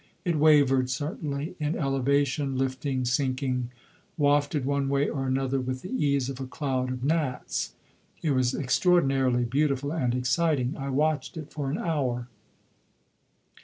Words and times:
It 0.25 0.37
wavered, 0.39 0.89
certainly, 0.89 1.53
in 1.59 1.75
elevation, 1.77 2.57
lifting, 2.57 3.05
sinking, 3.05 3.69
wafted 4.17 4.65
one 4.65 4.89
way 4.89 5.07
or 5.07 5.27
another 5.27 5.59
with 5.61 5.83
the 5.83 5.91
ease 5.91 6.27
of 6.27 6.39
a 6.39 6.47
cloud 6.47 6.89
of 6.91 7.03
gnats. 7.03 7.73
It 8.23 8.31
was 8.31 8.55
extraordinarily 8.55 9.43
beautiful 9.43 9.93
and 9.93 10.15
exciting. 10.15 10.73
I 10.75 10.89
watched 10.89 11.37
it 11.37 11.53
for 11.53 11.69
an 11.69 11.77
hour. 11.77 12.27